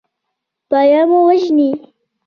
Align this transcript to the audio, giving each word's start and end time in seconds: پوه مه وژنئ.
پوه 0.69 1.01
مه 1.09 1.19
وژنئ. 1.25 1.71